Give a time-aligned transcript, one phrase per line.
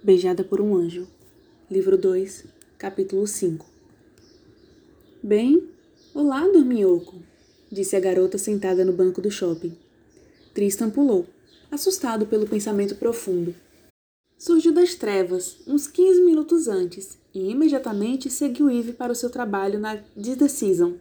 [0.00, 1.08] Beijada por um Anjo.
[1.68, 2.44] Livro 2,
[2.78, 3.66] capítulo 5
[5.20, 5.60] Bem,
[6.14, 7.16] olá, dorminhoco,
[7.70, 9.76] disse a garota sentada no banco do shopping.
[10.54, 11.26] Tristan pulou,
[11.68, 13.52] assustado pelo pensamento profundo.
[14.38, 19.80] Surgiu das trevas, uns 15 minutos antes, e imediatamente seguiu Eve para o seu trabalho
[19.80, 20.94] na The.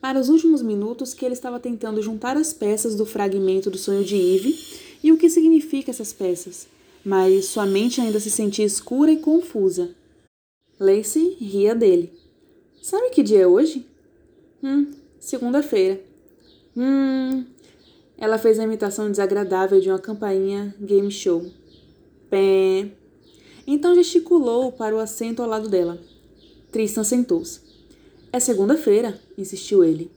[0.00, 4.02] Para os últimos minutos que ele estava tentando juntar as peças do fragmento do sonho
[4.02, 4.58] de Eve
[5.00, 6.66] e o que significa essas peças
[7.04, 9.94] mas sua mente ainda se sentia escura e confusa.
[10.78, 12.12] Lacey ria dele.
[12.82, 13.86] Sabe que dia é hoje?
[14.62, 16.00] Hum, segunda-feira.
[16.76, 17.44] Hum.
[18.16, 21.44] Ela fez a imitação desagradável de uma campainha game show.
[22.28, 22.90] Pé.
[23.66, 25.98] Então gesticulou para o assento ao lado dela.
[26.70, 27.60] Tristan sentou-se.
[28.32, 30.10] É segunda-feira, insistiu ele.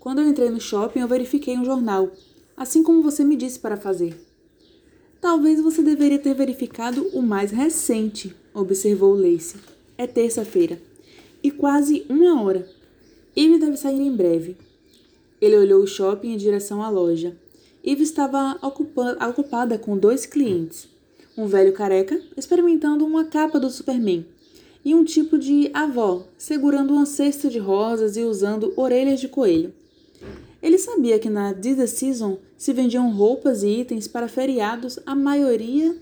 [0.00, 2.10] Quando eu entrei no shopping, eu verifiquei um jornal,
[2.56, 4.14] assim como você me disse para fazer.
[5.24, 9.58] Talvez você deveria ter verificado o mais recente, observou Lacey.
[9.96, 10.78] É terça-feira.
[11.42, 12.68] E quase uma hora.
[13.34, 14.54] Eve deve sair em breve.
[15.40, 17.34] Ele olhou o shopping em direção à loja.
[17.82, 20.86] Eve estava ocupada com dois clientes.
[21.38, 24.26] Um velho careca, experimentando uma capa do Superman,
[24.84, 29.72] e um tipo de avó, segurando uma cesta de rosas e usando orelhas de coelho.
[30.64, 35.94] Ele sabia que na Disney Season se vendiam roupas e itens para feriados, a maioria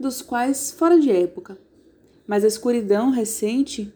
[0.00, 1.56] dos quais fora de época.
[2.26, 3.94] Mas a escuridão recente,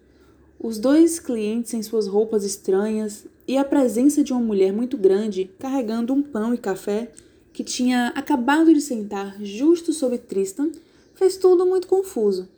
[0.57, 5.51] os dois clientes em suas roupas estranhas e a presença de uma mulher muito grande
[5.59, 7.11] carregando um pão e café
[7.53, 10.71] que tinha acabado de sentar justo sob Tristan
[11.17, 12.49] fez tudo muito confuso.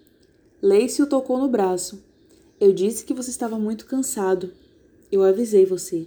[0.60, 2.04] Lacey o tocou no braço.
[2.60, 4.52] Eu disse que você estava muito cansado.
[5.10, 6.06] Eu avisei você.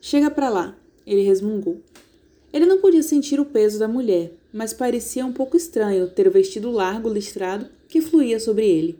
[0.00, 1.80] Chega para lá, ele resmungou.
[2.52, 6.30] Ele não podia sentir o peso da mulher, mas parecia um pouco estranho ter o
[6.30, 8.98] vestido largo listrado que fluía sobre ele.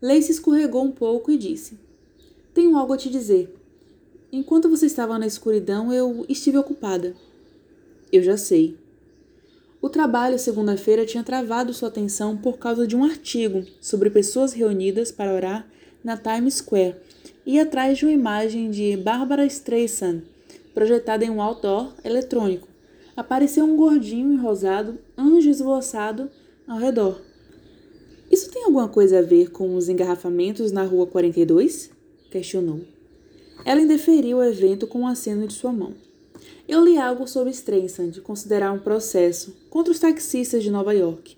[0.00, 1.78] Lacey escorregou um pouco e disse:
[2.52, 3.54] Tenho algo a te dizer.
[4.30, 7.14] Enquanto você estava na escuridão, eu estive ocupada.
[8.12, 8.76] Eu já sei.
[9.80, 15.10] O trabalho segunda-feira tinha travado sua atenção por causa de um artigo sobre pessoas reunidas
[15.10, 15.68] para orar
[16.02, 16.96] na Times Square
[17.46, 20.22] e atrás de uma imagem de Barbara Streisand,
[20.72, 22.68] projetada em um outdoor eletrônico.
[23.16, 26.30] Apareceu um gordinho enrosado, anjo esboçado
[26.66, 27.20] ao redor.
[28.30, 31.90] Isso tem alguma coisa a ver com os engarrafamentos na Rua 42?
[32.30, 32.80] questionou.
[33.64, 35.94] Ela indeferiu o evento com um aceno de sua mão.
[36.66, 41.36] Eu li algo sobre Streisand considerar um processo contra os taxistas de Nova York.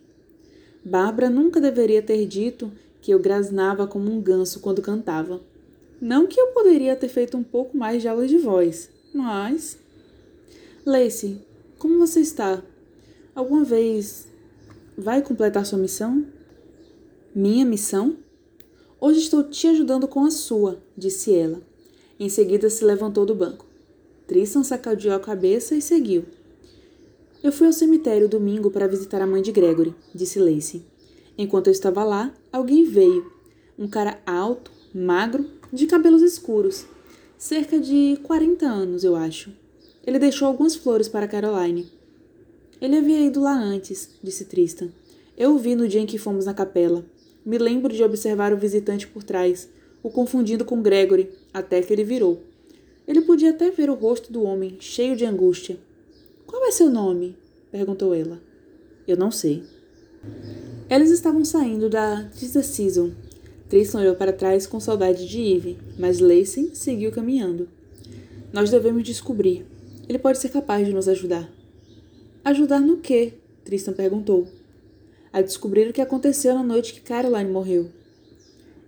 [0.85, 5.41] Bárbara nunca deveria ter dito que eu grasnava como um ganso quando cantava.
[6.01, 9.79] Não que eu poderia ter feito um pouco mais de aula de voz, mas.
[10.85, 11.41] Lacey,
[11.79, 12.63] como você está?
[13.35, 14.29] Alguma vez
[14.97, 16.27] vai completar sua missão?
[17.35, 18.17] Minha missão?
[19.01, 21.61] Hoje estou te ajudando com a sua, disse ela.
[22.19, 23.67] Em seguida se levantou do banco.
[24.27, 26.25] Tristan sacudiu a cabeça e seguiu.
[27.43, 30.83] Eu fui ao cemitério domingo para visitar a mãe de Gregory, disse Lacey.
[31.39, 33.31] Enquanto eu estava lá, alguém veio.
[33.79, 36.87] Um cara alto, magro, de cabelos escuros,
[37.39, 39.51] cerca de 40 anos, eu acho.
[40.07, 41.91] Ele deixou algumas flores para Caroline.
[42.81, 44.91] Ele havia ido lá antes, disse Tristan.
[45.37, 47.05] Eu o vi no dia em que fomos na capela.
[47.45, 49.69] Me lembro de observar o visitante por trás,
[50.03, 52.41] o confundindo com Gregory, até que ele virou.
[53.07, 55.79] Ele podia até ver o rosto do homem, cheio de angústia.
[56.47, 57.37] Qual é seu nome?
[57.71, 58.41] perguntou ela.
[59.07, 59.63] Eu não sei.
[60.89, 63.13] Eles estavam saindo da The Season
[63.69, 67.69] Tristan olhou para trás com saudade de Eve, mas Lacey seguiu caminhando.
[68.53, 69.67] Nós devemos descobrir.
[70.09, 71.51] Ele pode ser capaz de nos ajudar.
[72.45, 73.33] Ajudar no quê?
[73.65, 74.47] Tristan perguntou.
[75.33, 77.91] A descobrir o que aconteceu na noite que Caroline morreu.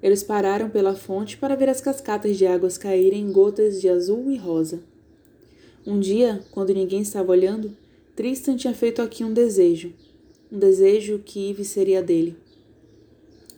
[0.00, 4.30] Eles pararam pela fonte para ver as cascatas de águas caírem em gotas de azul
[4.30, 4.80] e rosa.
[5.84, 7.76] Um dia, quando ninguém estava olhando,
[8.14, 9.92] Tristan tinha feito aqui um desejo.
[10.52, 12.36] Um desejo que Eve seria dele.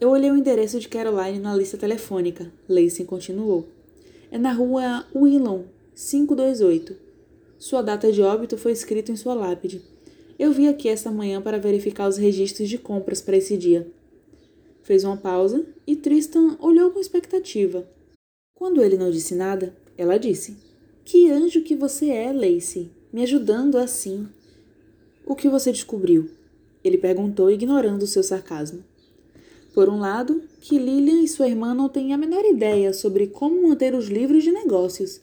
[0.01, 2.51] Eu olhei o endereço de Caroline na lista telefônica.
[2.67, 3.69] Lacey continuou.
[4.31, 5.65] É na rua Willon,
[5.95, 6.97] 528.
[7.59, 9.83] Sua data de óbito foi escrita em sua lápide.
[10.39, 13.87] Eu vim aqui esta manhã para verificar os registros de compras para esse dia.
[14.83, 17.87] Fez uma pausa e Tristan olhou com expectativa.
[18.55, 20.57] Quando ele não disse nada, ela disse:
[21.05, 24.27] Que anjo que você é, Lacey, me ajudando assim.
[25.27, 26.31] O que você descobriu?
[26.83, 28.83] Ele perguntou, ignorando o seu sarcasmo.
[29.73, 33.69] Por um lado, que Lilian e sua irmã não têm a menor ideia sobre como
[33.69, 35.21] manter os livros de negócios.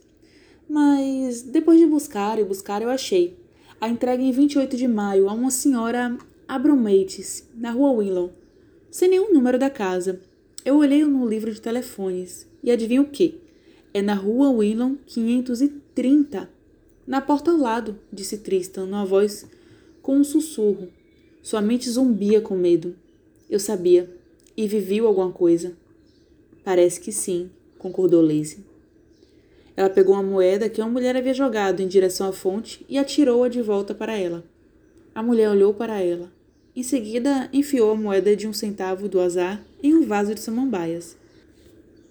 [0.69, 3.37] Mas depois de buscar e buscar, eu achei.
[3.79, 6.17] A entrega em 28 de maio a uma senhora
[6.47, 8.31] Abromates, na rua Willow,
[8.89, 10.21] sem nenhum número da casa.
[10.63, 13.35] Eu olhei no livro de telefones e adivinha o quê?
[13.93, 16.49] É na rua Willow 530.
[17.05, 19.45] Na porta ao lado, disse Tristan, numa voz
[20.01, 20.87] com um sussurro.
[21.41, 22.95] Sua mente zumbia com medo.
[23.49, 24.16] Eu sabia.
[24.57, 25.77] E viviu alguma coisa.
[26.63, 28.65] Parece que sim, concordou Lacey.
[29.75, 33.47] Ela pegou uma moeda que uma mulher havia jogado em direção à fonte e atirou-a
[33.47, 34.43] de volta para ela.
[35.13, 36.31] A mulher olhou para ela.
[36.75, 41.15] Em seguida, enfiou a moeda de um centavo do azar em um vaso de samambaias.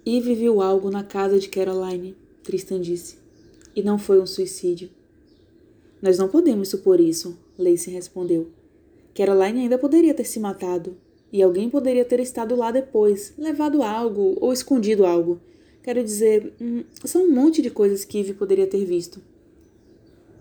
[0.05, 3.17] Eve viu algo na casa de Caroline, Tristan disse.
[3.75, 4.89] E não foi um suicídio.
[6.01, 8.49] Nós não podemos supor isso, Lacey respondeu.
[9.13, 10.95] Caroline ainda poderia ter se matado,
[11.31, 15.39] e alguém poderia ter estado lá depois, levado algo ou escondido algo.
[15.83, 19.21] Quero dizer, hum, são um monte de coisas que Eve poderia ter visto.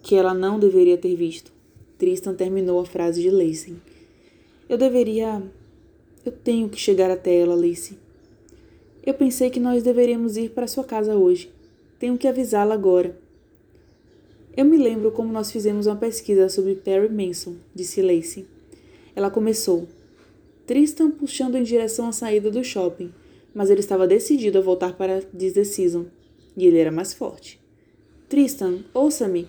[0.02, 1.52] Que ela não deveria ter visto.
[1.98, 3.76] Tristan terminou a frase de Lacey.
[4.68, 5.42] Eu deveria.
[6.24, 7.96] Eu tenho que chegar até ela, Lacey.
[9.04, 11.50] Eu pensei que nós deveríamos ir para sua casa hoje.
[11.98, 13.16] Tenho que avisá-la agora.
[14.56, 18.46] Eu me lembro como nós fizemos uma pesquisa sobre Perry Manson, disse Lacey.
[19.14, 19.86] Ela começou.
[20.66, 23.12] Tristan puxando em direção à saída do shopping,
[23.54, 25.22] mas ele estava decidido a voltar para
[25.64, 26.06] Season,
[26.56, 27.60] e ele era mais forte.
[28.28, 29.46] Tristan, ouça-me.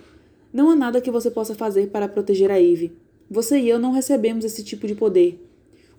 [0.53, 2.91] Não há nada que você possa fazer para proteger a Eve.
[3.29, 5.43] Você e eu não recebemos esse tipo de poder.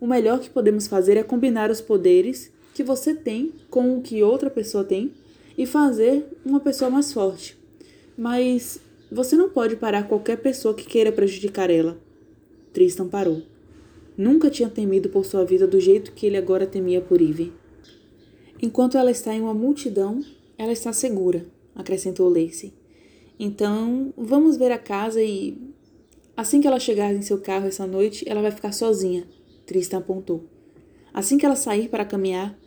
[0.00, 4.22] O melhor que podemos fazer é combinar os poderes que você tem com o que
[4.22, 5.12] outra pessoa tem
[5.56, 7.58] e fazer uma pessoa mais forte.
[8.16, 8.80] Mas
[9.10, 11.98] você não pode parar qualquer pessoa que queira prejudicar ela.
[12.72, 13.42] Tristan parou.
[14.18, 17.52] Nunca tinha temido por sua vida do jeito que ele agora temia por Ivy.
[18.60, 20.20] Enquanto ela está em uma multidão,
[20.58, 22.74] ela está segura, acrescentou Lacey.
[23.38, 25.56] Então, vamos ver a casa e.
[26.36, 29.24] Assim que ela chegar em seu carro essa noite, ela vai ficar sozinha,
[29.64, 30.44] Tristan apontou.
[31.14, 32.58] Assim que ela sair para caminhar,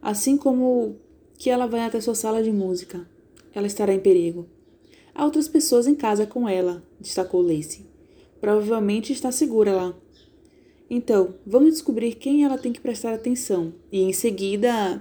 [0.00, 0.94] assim como
[1.36, 3.04] que ela vai até sua sala de música,
[3.52, 4.46] ela estará em perigo.
[5.12, 7.84] Há outras pessoas em casa com ela, destacou Lacey.
[8.40, 9.94] Provavelmente está segura lá.
[10.92, 13.72] Então, vamos descobrir quem ela tem que prestar atenção.
[13.92, 15.00] E em seguida.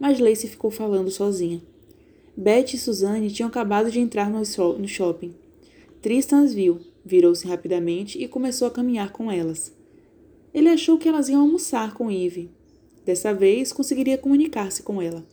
[0.00, 1.62] Mas Lacey ficou falando sozinha.
[2.34, 5.34] Beth e Suzanne tinham acabado de entrar no shopping.
[6.00, 9.72] Tristan as viu, virou-se rapidamente e começou a caminhar com elas.
[10.52, 12.50] Ele achou que elas iam almoçar com Eve.
[13.04, 15.24] Dessa vez, conseguiria comunicar-se com ela.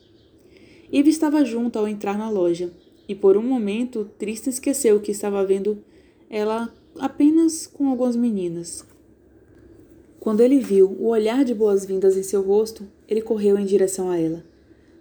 [0.91, 2.71] Eve estava junto ao entrar na loja,
[3.07, 5.83] e por um momento Tristan esqueceu que estava vendo
[6.29, 8.85] ela apenas com algumas meninas,
[10.21, 14.19] quando ele viu o olhar de boas-vindas em seu rosto, ele correu em direção a
[14.19, 14.43] ela,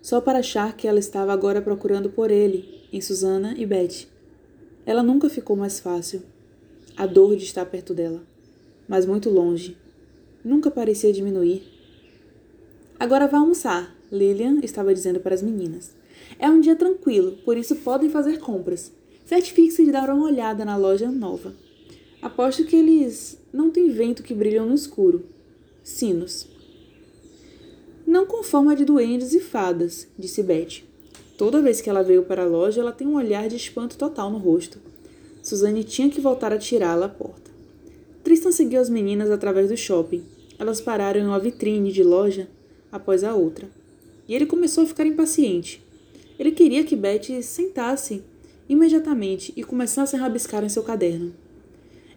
[0.01, 4.07] só para achar que ela estava agora procurando por ele, em Susana e Beth.
[4.87, 6.23] Ela nunca ficou mais fácil.
[6.97, 8.23] A dor de estar perto dela,
[8.89, 9.77] mas muito longe.
[10.43, 11.65] Nunca parecia diminuir.
[12.99, 15.95] Agora vá almoçar, Lilian estava dizendo para as meninas.
[16.39, 18.91] É um dia tranquilo, por isso podem fazer compras.
[19.27, 21.53] Certifique-se de dar uma olhada na loja nova.
[22.23, 25.25] Aposto que eles não têm vento que brilham no escuro.
[25.83, 26.47] Sinos.
[28.07, 30.83] Não com forma de duendes e fadas, disse Beth.
[31.39, 34.31] Toda vez que ela veio para a loja, ela tem um olhar de espanto total
[34.31, 34.79] no rosto.
[35.43, 37.51] Suzane tinha que voltar a tirá-la à porta.
[38.23, 40.23] Tristan seguiu as meninas através do shopping.
[40.59, 42.49] Elas pararam em uma vitrine de loja
[42.93, 43.67] após a outra.
[44.29, 45.83] E ele começou a ficar impaciente.
[46.39, 48.23] Ele queria que Beth sentasse
[48.69, 51.33] imediatamente e começasse a rabiscar em seu caderno.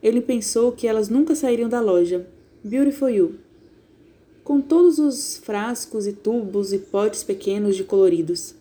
[0.03, 2.27] Ele pensou que elas nunca sairiam da loja.
[2.61, 3.35] Beautiful You.
[4.43, 8.53] Com todos os frascos e tubos e potes pequenos de coloridos.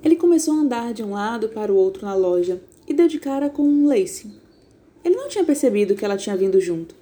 [0.00, 3.18] Ele começou a andar de um lado para o outro na loja e deu de
[3.18, 4.30] cara com um Lacey.
[5.04, 6.94] Ele não tinha percebido que ela tinha vindo junto.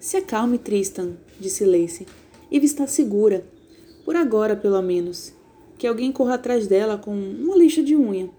[0.00, 2.06] Se acalme, Tristan, disse Lacey.
[2.50, 3.44] Eve está segura.
[4.02, 5.34] Por agora, pelo menos.
[5.76, 8.30] Que alguém corra atrás dela com uma lixa de unha.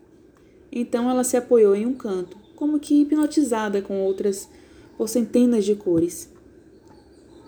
[0.72, 4.50] Então ela se apoiou em um canto como que hipnotizada com outras
[4.98, 6.30] por centenas de cores.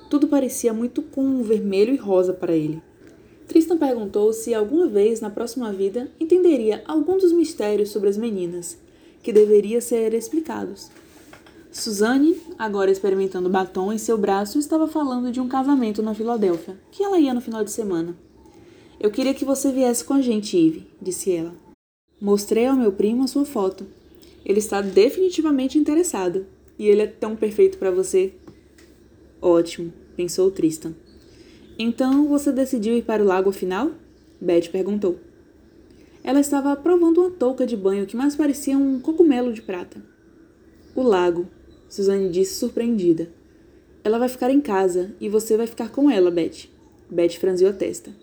[0.09, 2.81] Tudo parecia muito com vermelho e rosa para ele.
[3.47, 8.77] Tristan perguntou se alguma vez na próxima vida entenderia algum dos mistérios sobre as meninas,
[9.23, 10.89] que deveria ser explicados.
[11.71, 17.03] Suzanne, agora experimentando batom em seu braço, estava falando de um casamento na Filadélfia, que
[17.03, 18.17] ela ia no final de semana.
[18.99, 21.53] Eu queria que você viesse com a gente, Eve, disse ela.
[22.19, 23.85] Mostrei ao meu primo a sua foto.
[24.47, 26.45] Ele está definitivamente interessado.
[26.79, 28.31] E ele é tão perfeito para você.
[29.41, 30.93] Ótimo, pensou Tristan.
[31.77, 33.91] Então você decidiu ir para o lago afinal?
[34.39, 35.19] Beth perguntou.
[36.23, 40.01] Ela estava provando uma touca de banho que mais parecia um cogumelo de prata.
[40.95, 41.47] O lago,
[41.89, 43.29] Suzanne disse surpreendida.
[44.01, 46.69] Ela vai ficar em casa e você vai ficar com ela, Beth.
[47.09, 48.15] Beth franziu a testa.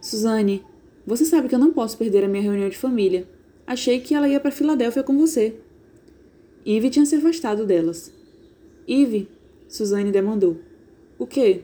[0.00, 0.64] Suzane,
[1.04, 3.26] você sabe que eu não posso perder a minha reunião de família.
[3.70, 5.54] Achei que ela ia para Filadélfia com você.
[6.66, 8.12] Eve tinha se afastado delas.
[8.88, 9.28] Eve,
[9.68, 10.56] Suzane demandou.
[11.16, 11.60] O quê?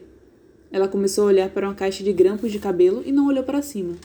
[0.71, 3.61] Ela começou a olhar para uma caixa de grampos de cabelo e não olhou para
[3.61, 3.95] cima.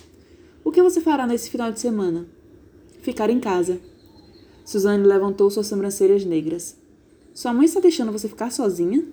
[0.65, 2.27] O que você fará nesse final de semana?
[3.03, 3.79] Ficar em casa.
[4.65, 6.77] Suzane levantou suas sobrancelhas negras.
[7.33, 9.07] Sua mãe está deixando você ficar sozinha?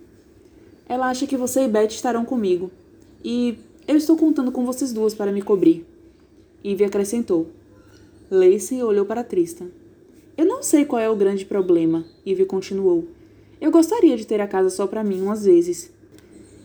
[0.88, 2.72] Ela acha que você e Beth estarão comigo.
[3.24, 3.56] E
[3.88, 5.86] eu estou contando com vocês duas para me cobrir.
[6.64, 7.59] Ivy acrescentou.
[8.32, 9.68] Lacey olhou para Tristan.
[10.38, 13.08] Eu não sei qual é o grande problema, Ivy continuou.
[13.60, 15.92] Eu gostaria de ter a casa só para mim umas vezes.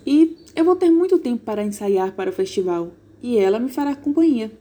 [0.06, 2.92] E eu vou ter muito tempo para ensaiar para o festival,
[3.22, 4.52] e ela me fará companhia.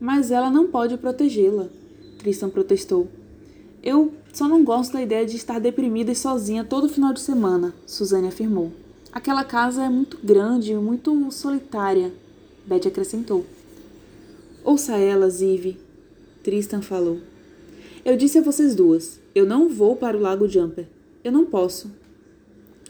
[0.00, 1.68] Mas ela não pode protegê-la,
[2.18, 3.06] Tristan protestou.
[3.82, 7.74] Eu só não gosto da ideia de estar deprimida e sozinha todo final de semana,
[7.86, 8.72] Suzane afirmou.
[9.12, 12.12] Aquela casa é muito grande muito solitária,
[12.64, 13.44] Betty acrescentou.
[14.64, 15.78] Ouça elas, Eve,
[16.42, 17.18] Tristan falou.
[18.04, 20.86] Eu disse a vocês duas, eu não vou para o Lago Jumper.
[21.22, 21.90] Eu não posso.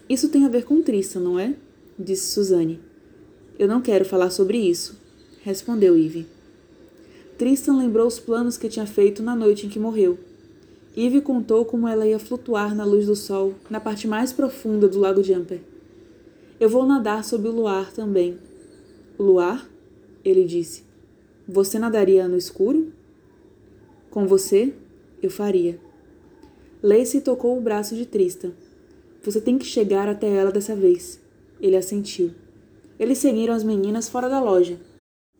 [0.08, 1.54] Isso tem a ver com Tristan, não é?
[1.98, 2.80] disse Suzane.
[3.58, 4.98] Eu não quero falar sobre isso,
[5.42, 6.26] respondeu Eve.
[7.36, 10.18] Tristan lembrou os planos que tinha feito na noite em que morreu.
[10.96, 14.98] Eve contou como ela ia flutuar na luz do sol na parte mais profunda do
[14.98, 15.60] Lago Jumper.
[16.58, 18.38] Eu vou nadar sob o luar também.
[19.18, 19.68] O luar?
[20.24, 20.84] Ele disse.
[21.48, 22.92] Você nadaria no escuro?
[24.10, 24.74] Com você,
[25.22, 25.78] eu faria.
[26.82, 28.52] Lacey tocou o braço de Trista.
[29.22, 31.20] Você tem que chegar até ela dessa vez.
[31.60, 32.32] Ele assentiu.
[32.98, 34.78] Eles seguiram as meninas fora da loja.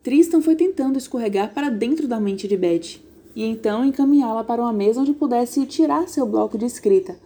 [0.01, 3.01] Tristan foi tentando escorregar para dentro da mente de Beth
[3.35, 7.17] e então encaminhá-la para uma mesa onde pudesse tirar seu bloco de escrita,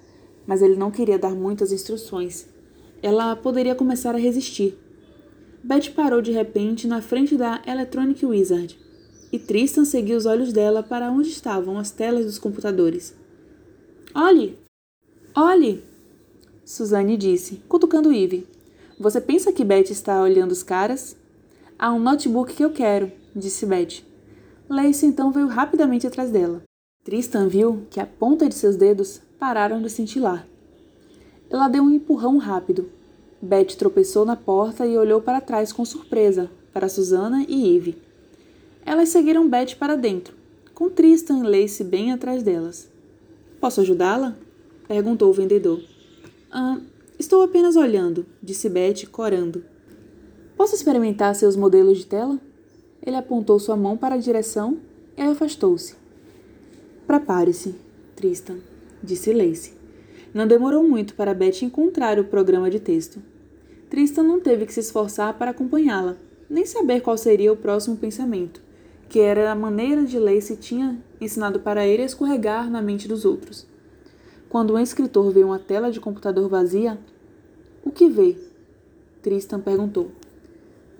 [0.45, 2.47] mas ele não queria dar muitas instruções.
[3.01, 4.77] Ela poderia começar a resistir.
[5.63, 8.77] Beth parou de repente na frente da Electronic Wizard,
[9.32, 13.13] e Tristan seguiu os olhos dela para onde estavam as telas dos computadores.
[14.13, 14.58] Olhe!
[15.36, 15.84] Olhe!
[16.63, 18.48] Suzanne disse, cutucando Eve.
[19.00, 21.15] Você pensa que Beth está olhando os caras?
[21.77, 24.03] Há um notebook que eu quero, disse Beth.
[24.70, 26.63] Lacey então veio rapidamente atrás dela.
[27.03, 30.48] Tristan viu que a ponta de seus dedos pararam de cintilar.
[31.50, 32.89] Ela deu um empurrão rápido,
[33.41, 38.01] Beth tropeçou na porta e olhou para trás com surpresa, para Susana e Eve.
[38.86, 40.36] Elas seguiram Beth para dentro,
[40.75, 42.88] com Tristan e Lacey bem atrás delas.
[43.60, 44.38] Posso ajudá-la?
[44.88, 45.82] perguntou o vendedor.
[46.51, 46.80] Ah,
[47.18, 49.63] estou apenas olhando, disse Beth, corando.
[50.56, 52.39] Posso experimentar seus modelos de tela?
[53.04, 54.77] Ele apontou sua mão para a direção
[55.18, 55.96] e afastou-se.
[57.08, 57.74] Prepare-se,
[58.15, 58.58] Tristan,
[59.01, 59.74] disse Lacey.
[60.32, 63.20] Não demorou muito para Beth encontrar o programa de texto.
[63.89, 66.18] Tristan não teve que se esforçar para acompanhá-la,
[66.50, 68.62] nem saber qual seria o próximo pensamento,
[69.15, 73.65] que era a maneira de Lacey tinha ensinado para ele escorregar na mente dos outros.
[74.50, 77.00] Quando um escritor vê uma tela de computador vazia,
[77.81, 78.36] o que vê?
[79.22, 80.12] Tristan perguntou.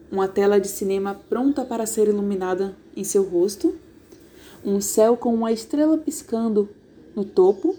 [0.10, 3.76] Uma tela de cinema pronta para ser iluminada em seu rosto?
[4.64, 6.70] Um céu com uma estrela piscando
[7.14, 7.76] no topo?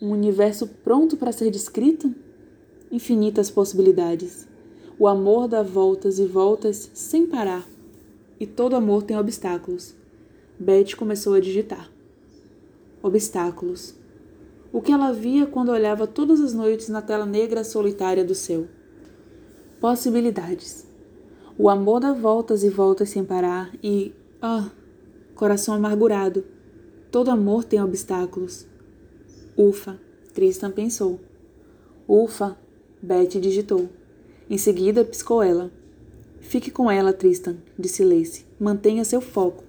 [0.00, 2.14] Um universo pronto para ser descrito?
[2.92, 4.46] Infinitas possibilidades.
[5.00, 7.66] O amor dá voltas e voltas sem parar.
[8.40, 9.94] E todo amor tem obstáculos.
[10.58, 11.92] Beth começou a digitar.
[13.02, 13.94] Obstáculos.
[14.72, 18.66] O que ela via quando olhava todas as noites na tela negra solitária do céu.
[19.78, 20.86] Possibilidades.
[21.58, 24.14] O amor dá voltas e voltas sem parar e.
[24.40, 24.70] Ah!
[25.34, 26.42] Coração amargurado.
[27.10, 28.66] Todo amor tem obstáculos.
[29.54, 30.00] Ufa!
[30.32, 31.20] Tristan pensou.
[32.08, 32.56] Ufa!
[33.02, 33.90] Beth digitou.
[34.48, 35.70] Em seguida, piscou ela.
[36.40, 38.44] Fique com ela, Tristan, disse Lacey.
[38.58, 39.62] Mantenha seu foco.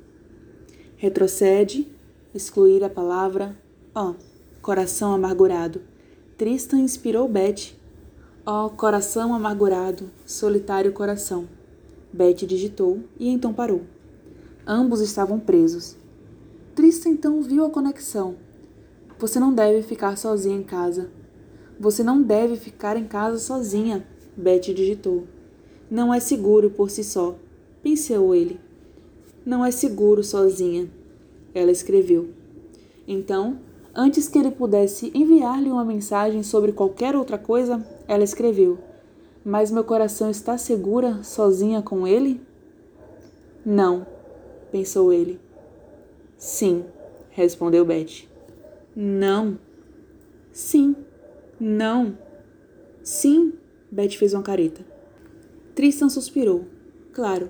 [0.97, 1.87] Retrocede,
[2.33, 3.55] excluir a palavra.
[3.95, 4.15] Oh,
[4.61, 5.81] coração amargurado.
[6.37, 7.73] Tristan inspirou Beth.
[8.45, 11.47] Ó, oh, coração amargurado, solitário coração.
[12.11, 13.81] Beth digitou e então parou.
[14.65, 15.95] Ambos estavam presos.
[16.73, 18.37] Tristan então viu a conexão.
[19.19, 21.11] Você não deve ficar sozinha em casa.
[21.79, 24.03] Você não deve ficar em casa sozinha.
[24.35, 25.27] Betty digitou.
[25.91, 27.35] Não é seguro por si só,
[27.83, 28.57] pensou ele.
[29.45, 30.89] Não é seguro sozinha,
[31.53, 32.29] ela escreveu.
[33.05, 33.59] Então,
[33.93, 38.77] antes que ele pudesse enviar-lhe uma mensagem sobre qualquer outra coisa, ela escreveu:
[39.43, 42.39] Mas meu coração está segura sozinha com ele?
[43.65, 44.07] Não,
[44.71, 45.41] pensou ele.
[46.37, 46.85] Sim,
[47.31, 48.29] respondeu Betty.
[48.95, 49.59] Não.
[50.53, 50.95] Sim.
[51.59, 52.17] Não.
[53.03, 53.53] Sim
[53.91, 54.85] Beth fez uma careta.
[55.73, 56.65] Tristan suspirou.
[57.13, 57.49] Claro,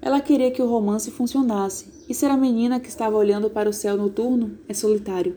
[0.00, 3.72] ela queria que o romance funcionasse, e ser a menina que estava olhando para o
[3.72, 5.36] céu noturno é solitário.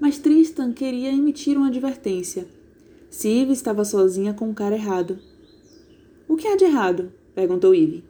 [0.00, 2.46] Mas Tristan queria emitir uma advertência.
[3.10, 5.18] Se Eve estava sozinha com o cara errado.
[6.28, 7.12] O que há de errado?
[7.34, 8.04] perguntou Eve.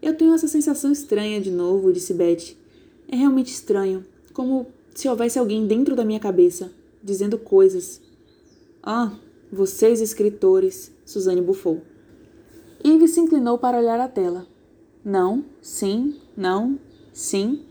[0.00, 2.56] Eu tenho essa sensação estranha de novo, disse Beth.
[3.08, 6.70] É realmente estranho, como se houvesse alguém dentro da minha cabeça,
[7.02, 8.00] dizendo coisas.
[8.82, 9.12] Ah,
[9.50, 11.82] vocês escritores, Suzane bufou.
[12.84, 14.46] Eve se inclinou para olhar a tela.
[15.04, 16.78] Não, sim, não,
[17.12, 17.62] sim.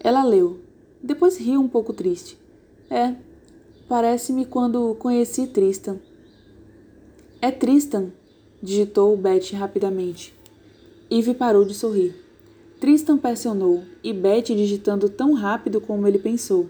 [0.00, 0.58] Ela leu.
[1.02, 2.38] Depois riu um pouco triste.
[2.88, 3.14] É,
[3.88, 5.98] parece-me quando conheci Tristan.
[7.40, 8.12] É Tristan,
[8.62, 10.34] digitou Beth rapidamente.
[11.10, 12.14] Eve parou de sorrir.
[12.80, 16.68] Tristan pressionou, e Beth digitando tão rápido como ele pensou.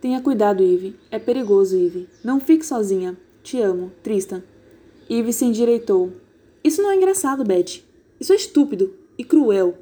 [0.00, 0.96] Tenha cuidado, Eve.
[1.10, 2.08] É perigoso, Eve.
[2.22, 3.16] Não fique sozinha.
[3.42, 4.42] Te amo, Tristan.
[5.08, 6.12] Eve se endireitou.
[6.64, 7.82] Isso não é engraçado, Beth.
[8.18, 9.76] Isso é estúpido e cruel.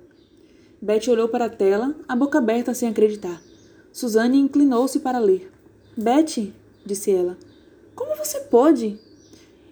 [0.81, 3.41] Beth olhou para a tela, a boca aberta sem acreditar.
[3.93, 5.49] Suzane inclinou-se para ler.
[5.97, 6.53] Beth,
[6.85, 7.39] disse ela,
[7.95, 8.99] como você pode?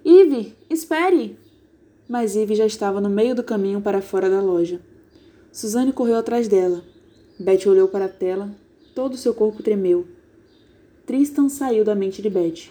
[0.05, 1.37] Eve, espere!
[2.09, 4.81] Mas Eve já estava no meio do caminho para fora da loja.
[5.50, 6.85] Suzane correu atrás dela.
[7.40, 8.55] Beth olhou para a tela,
[8.95, 10.07] todo seu corpo tremeu.
[11.07, 12.71] Tristan saiu da mente de Beth,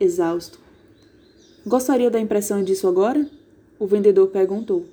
[0.00, 0.58] exausto.
[1.64, 3.28] Gostaria da impressão disso agora?
[3.78, 4.86] O vendedor perguntou.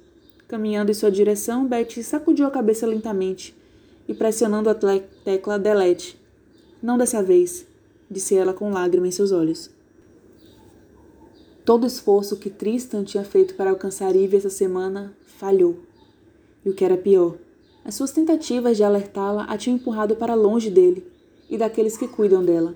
[0.47, 3.55] Caminhando em sua direção, Betty sacudiu a cabeça lentamente
[4.07, 4.75] e pressionando a
[5.23, 6.19] tecla delete.
[6.81, 7.65] Não dessa vez,
[8.11, 9.69] disse ela com lágrima em seus olhos.
[11.63, 15.77] Todo o esforço que Tristan tinha feito para alcançar Ivy essa semana falhou.
[16.65, 17.35] E o que era pior,
[17.85, 21.05] as suas tentativas de alertá-la a tinham empurrado para longe dele
[21.49, 22.75] e daqueles que cuidam dela.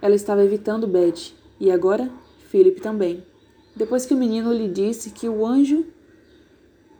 [0.00, 2.10] Ela estava evitando Betty, e agora
[2.50, 3.24] Philip também.
[3.76, 5.84] Depois que o menino lhe disse que o anjo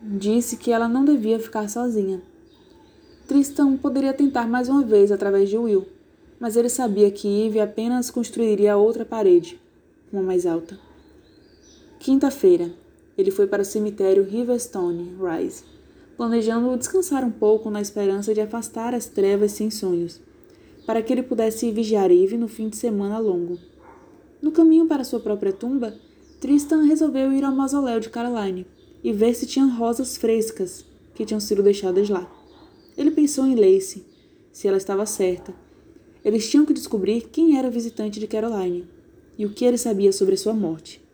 [0.03, 2.21] disse que ela não devia ficar sozinha.
[3.27, 5.87] Tristan poderia tentar mais uma vez através de Will,
[6.39, 9.59] mas ele sabia que Eve apenas construiria outra parede,
[10.13, 10.79] uma mais alta.
[11.99, 12.71] Quinta-feira,
[13.17, 15.65] ele foi para o cemitério Riverstone Rise,
[16.17, 20.21] planejando descansar um pouco na esperança de afastar as trevas sem sonhos,
[20.87, 23.59] para que ele pudesse vigiar Eve no fim de semana longo.
[24.41, 25.95] No caminho para sua própria tumba,
[26.47, 28.65] Tristan resolveu ir ao mausoléu de Caroline
[29.03, 32.31] e ver se tinha rosas frescas que tinham sido deixadas lá.
[32.97, 34.07] Ele pensou em Lacey,
[34.53, 35.53] se ela estava certa.
[36.25, 38.87] Eles tinham que descobrir quem era o visitante de Caroline
[39.37, 41.05] e o que ele sabia sobre sua morte.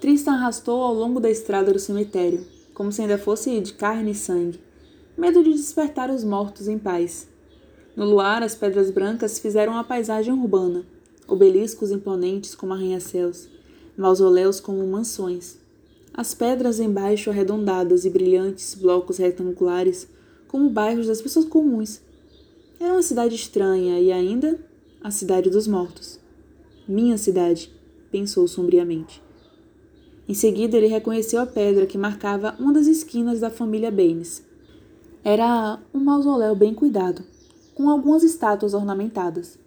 [0.00, 4.14] Tristan arrastou ao longo da estrada do cemitério, como se ainda fosse de carne e
[4.16, 4.58] sangue,
[5.16, 7.28] medo de despertar os mortos em paz.
[7.94, 10.84] No luar, as pedras brancas fizeram uma paisagem urbana,
[11.28, 13.53] obeliscos imponentes como arranha-céus,
[13.96, 15.56] mausoléus como mansões,
[16.12, 20.06] as pedras embaixo arredondadas e brilhantes blocos retangulares,
[20.46, 22.00] como bairros das pessoas comuns.
[22.78, 24.58] Era uma cidade estranha e ainda
[25.02, 26.20] a cidade dos mortos.
[26.86, 27.72] Minha cidade,
[28.12, 29.20] pensou sombriamente.
[30.28, 34.42] Em seguida, ele reconheceu a pedra que marcava uma das esquinas da família Baines.
[35.24, 37.24] Era um mausoléu bem cuidado,
[37.74, 39.58] com algumas estátuas ornamentadas,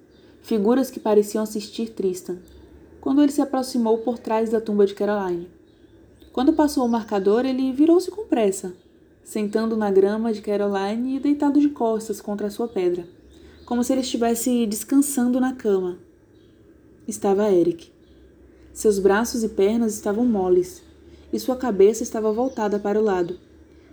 [0.41, 2.37] figuras que pareciam assistir Tristan,
[3.07, 5.47] quando ele se aproximou por trás da tumba de Caroline.
[6.33, 8.73] Quando passou o marcador, ele virou-se com pressa,
[9.23, 13.07] sentando na grama de Caroline e deitado de costas contra a sua pedra,
[13.65, 15.97] como se ele estivesse descansando na cama.
[17.07, 17.89] Estava Eric.
[18.73, 20.83] Seus braços e pernas estavam moles,
[21.31, 23.39] e sua cabeça estava voltada para o lado,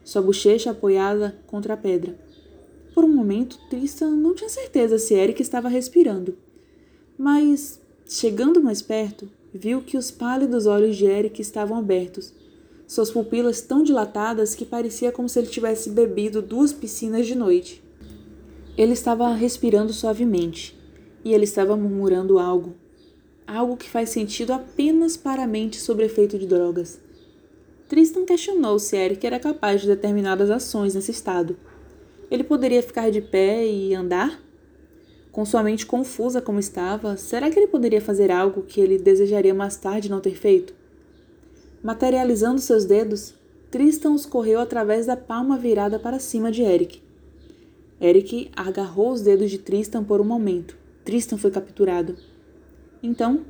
[0.02, 2.18] sua bochecha apoiada contra a pedra.
[2.92, 6.36] Por um momento, Tristan não tinha certeza se Eric estava respirando.
[7.16, 12.32] Mas, chegando mais perto, viu que os pálidos olhos de Eric estavam abertos,
[12.86, 17.82] suas pupilas tão dilatadas que parecia como se ele tivesse bebido duas piscinas de noite.
[18.76, 20.78] Ele estava respirando suavemente,
[21.24, 22.74] e ele estava murmurando algo,
[23.46, 27.00] algo que faz sentido apenas para a mente sob efeito de drogas.
[27.88, 31.56] Tristan questionou se Eric era capaz de determinadas ações nesse estado.
[32.30, 34.42] Ele poderia ficar de pé e andar?
[35.34, 39.52] Com sua mente confusa como estava, será que ele poderia fazer algo que ele desejaria
[39.52, 40.72] mais tarde não ter feito?
[41.82, 43.34] Materializando seus dedos,
[43.68, 47.02] Tristan os correu através da palma virada para cima de Eric.
[48.00, 50.76] Eric agarrou os dedos de Tristan por um momento.
[51.04, 52.14] Tristan foi capturado.
[53.02, 53.44] Então,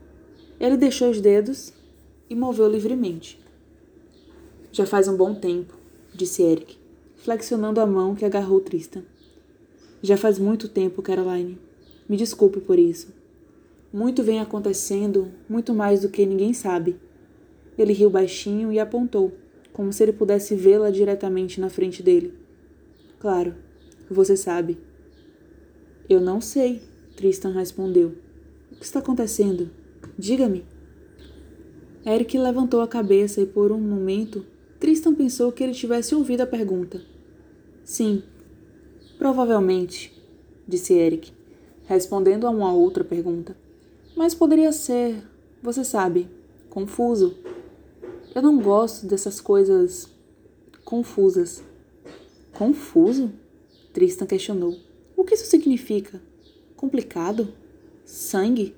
[0.58, 1.70] ele deixou os dedos
[2.30, 3.38] e moveu livremente.
[4.72, 5.74] Já faz um bom tempo,
[6.14, 6.78] disse Eric,
[7.16, 9.02] flexionando a mão que agarrou Tristan.
[10.02, 11.63] Já faz muito tempo, Caroline.
[12.08, 13.12] Me desculpe por isso.
[13.92, 16.96] Muito vem acontecendo, muito mais do que ninguém sabe.
[17.78, 19.32] Ele riu baixinho e apontou,
[19.72, 22.34] como se ele pudesse vê-la diretamente na frente dele.
[23.18, 23.54] Claro,
[24.10, 24.78] você sabe.
[26.08, 26.82] Eu não sei,
[27.16, 28.14] Tristan respondeu.
[28.72, 29.70] O que está acontecendo?
[30.18, 30.64] Diga-me.
[32.04, 34.44] Eric levantou a cabeça e, por um momento,
[34.78, 37.00] Tristan pensou que ele tivesse ouvido a pergunta.
[37.82, 38.22] Sim,
[39.18, 40.12] provavelmente,
[40.68, 41.32] disse Eric,
[41.86, 43.56] respondendo a uma outra pergunta.
[44.16, 45.22] Mas poderia ser,
[45.62, 46.28] você sabe,
[46.70, 47.34] confuso.
[48.34, 50.08] Eu não gosto dessas coisas
[50.84, 51.62] confusas.
[52.52, 53.32] Confuso?
[53.92, 54.76] Tristan questionou.
[55.16, 56.20] O que isso significa?
[56.76, 57.48] Complicado?
[58.04, 58.74] Sangue?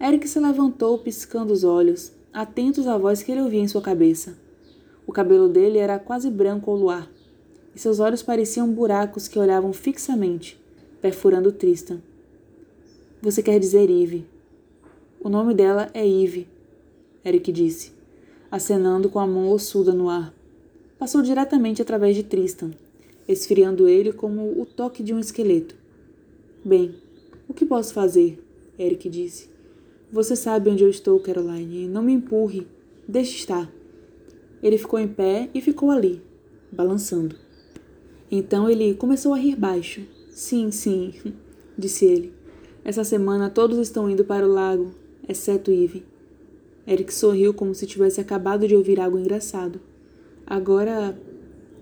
[0.00, 4.36] Eric se levantou, piscando os olhos, atentos à voz que ele ouvia em sua cabeça.
[5.06, 7.10] O cabelo dele era quase branco ao luar,
[7.74, 10.60] e seus olhos pareciam buracos que olhavam fixamente,
[11.04, 12.00] perfurando Tristan.
[13.20, 14.24] Você quer dizer Eve.
[15.20, 16.48] O nome dela é Eve,
[17.22, 17.92] Eric disse,
[18.50, 20.32] acenando com a mão ossuda no ar.
[20.98, 22.70] Passou diretamente através de Tristan,
[23.28, 25.74] esfriando ele como o toque de um esqueleto.
[26.64, 26.94] Bem,
[27.46, 28.42] o que posso fazer?
[28.78, 29.50] Eric disse.
[30.10, 31.86] Você sabe onde eu estou, Caroline.
[31.86, 32.66] Não me empurre.
[33.06, 33.70] Deixe estar.
[34.62, 36.22] Ele ficou em pé e ficou ali,
[36.72, 37.36] balançando.
[38.30, 40.13] Então ele começou a rir baixo.
[40.34, 41.14] Sim, sim,
[41.78, 42.32] disse ele.
[42.84, 44.90] Essa semana todos estão indo para o lago,
[45.28, 46.04] exceto Eve.
[46.84, 49.80] Eric sorriu como se tivesse acabado de ouvir algo engraçado.
[50.44, 51.16] Agora,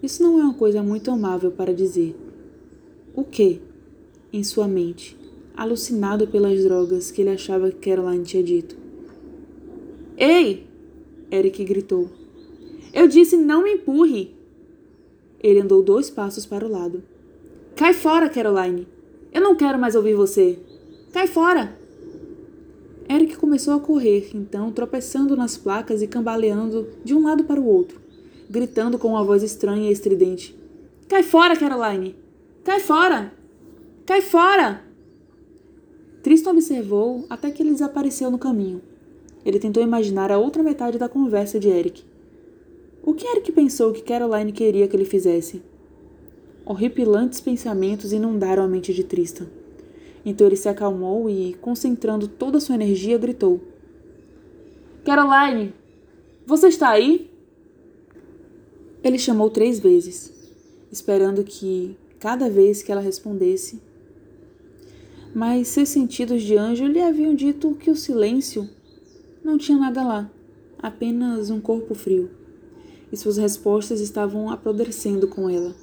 [0.02, 2.14] isso não é uma coisa muito amável para dizer.
[3.16, 3.62] O que?
[4.30, 5.18] Em sua mente
[5.56, 8.76] alucinado pelas drogas que ele achava que Caroline tinha dito.
[10.16, 10.66] Ei!
[11.30, 12.10] Eric gritou.
[12.92, 14.34] Eu disse não me empurre!
[15.42, 17.02] Ele andou dois passos para o lado.
[17.74, 18.86] Cai fora, Caroline!
[19.32, 20.58] Eu não quero mais ouvir você!
[21.10, 21.74] Cai fora!
[23.08, 27.66] Eric começou a correr, então, tropeçando nas placas e cambaleando de um lado para o
[27.66, 27.98] outro,
[28.48, 30.54] gritando com uma voz estranha e estridente:
[31.08, 32.14] Cai fora, Caroline!
[32.62, 33.32] Cai fora!
[34.04, 34.84] Cai fora!
[36.22, 38.82] Tristan observou até que ele desapareceu no caminho.
[39.46, 42.04] Ele tentou imaginar a outra metade da conversa de Eric.
[43.02, 45.71] O que Eric pensou que Caroline queria que ele fizesse?
[46.64, 49.46] Horripilantes pensamentos inundaram a mente de Tristan.
[50.24, 53.60] Então ele se acalmou e, concentrando toda a sua energia, gritou:
[55.04, 55.74] Caroline,
[56.46, 57.30] você está aí?
[59.02, 60.32] Ele chamou três vezes,
[60.92, 63.80] esperando que, cada vez que ela respondesse,
[65.34, 68.68] mas seus sentidos de anjo lhe haviam dito que o silêncio
[69.42, 70.30] não tinha nada lá,
[70.78, 72.30] apenas um corpo frio.
[73.10, 75.74] E suas respostas estavam apodrecendo com ela.